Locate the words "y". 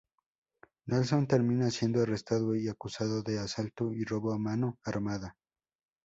2.55-2.67, 3.93-4.03